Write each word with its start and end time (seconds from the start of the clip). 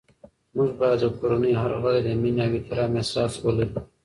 موږ 0.55 0.69
باید 0.79 0.97
د 1.03 1.05
کورنۍ 1.17 1.53
هر 1.61 1.71
غړی 1.81 2.01
د 2.03 2.09
مینې 2.21 2.41
او 2.45 2.53
احترام 2.57 2.91
احساس 2.99 3.33
ولري 3.45 3.67